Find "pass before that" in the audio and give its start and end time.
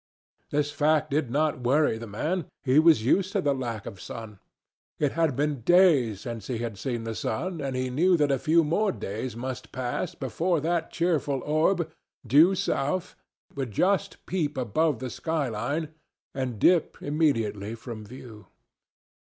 9.71-10.89